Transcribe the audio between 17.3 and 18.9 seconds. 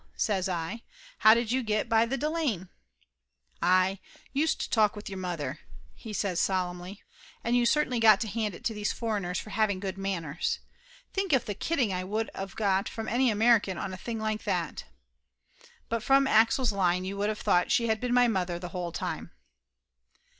thought she had been my mother the